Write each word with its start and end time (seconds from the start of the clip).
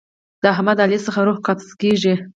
د 0.41 0.43
احمد 0.53 0.77
له 0.79 0.83
علي 0.85 0.97
څخه 1.05 1.19
روح 1.27 1.37
قبض 1.45 1.67
کېږي. 1.81 2.13